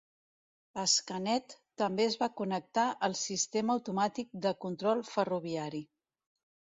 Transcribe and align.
Scanet 0.93 1.53
també 1.81 2.07
es 2.11 2.17
va 2.23 2.29
connectar 2.41 2.87
al 3.09 3.17
sistema 3.21 3.75
automàtic 3.81 4.33
de 4.47 4.55
control 4.67 5.05
ferroviari. 5.15 5.83